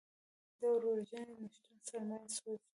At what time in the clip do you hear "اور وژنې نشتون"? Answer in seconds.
0.67-1.77